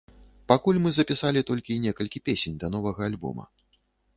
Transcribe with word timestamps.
Пакуль 0.51 0.79
мы 0.85 0.89
запісалі 0.95 1.45
толькі 1.49 1.79
некалькі 1.85 2.23
песень 2.31 2.59
да 2.65 2.73
новага 2.77 3.01
альбома. 3.13 3.45